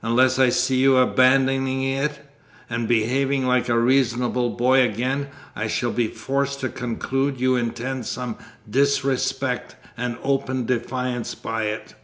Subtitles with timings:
[0.00, 2.20] Unless I see you abandoning it,
[2.70, 8.06] and behaving like a reasonable boy again, I shall be forced to conclude you intend
[8.06, 8.38] some
[8.70, 11.94] disrespect and open defiance by it."